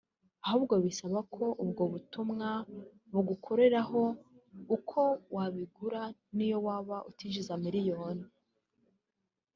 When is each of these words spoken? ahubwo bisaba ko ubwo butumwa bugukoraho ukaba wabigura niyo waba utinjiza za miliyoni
ahubwo 0.45 0.75
bisaba 0.85 1.19
ko 1.33 1.43
ubwo 1.63 1.83
butumwa 1.91 2.49
bugukoraho 3.11 4.01
ukaba 4.75 5.11
wabigura 5.35 6.01
niyo 6.35 6.57
waba 6.67 6.97
utinjiza 7.09 7.47
za 7.57 7.61
miliyoni 7.63 8.25